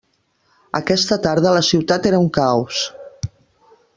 Aquesta 0.79 1.17
tarda 1.25 1.51
la 1.57 1.61
ciutat 1.69 2.09
era 2.13 2.23
un 2.25 2.33
caos. 2.41 2.83